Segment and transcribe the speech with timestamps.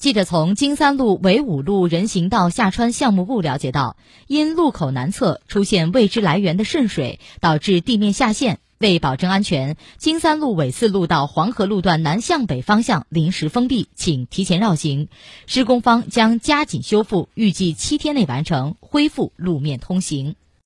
[0.00, 9.76] 记者从经三路纬五路人行道下穿项目部了解到因路口南侧出现未知来源的渗水导致地面下陷为保证安全。
[9.98, 15.08] 经三路纬四路到黄河路段南向北方向临时封闭请提前绕行。
[15.46, 20.34] 施工方将加紧修复预计七天内完成恢复路面通行。